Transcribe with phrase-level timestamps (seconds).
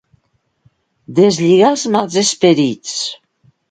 [1.21, 3.01] Deslligar els mals esperits.